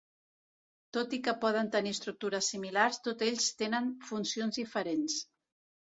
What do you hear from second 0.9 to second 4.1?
Tot i que poden tenir estructures similars, tots ells tenen